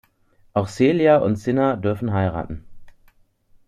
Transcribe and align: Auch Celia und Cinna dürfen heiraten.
Auch 0.53 0.67
Celia 0.67 1.17
und 1.17 1.35
Cinna 1.35 1.75
dürfen 1.75 2.11
heiraten. 2.11 2.65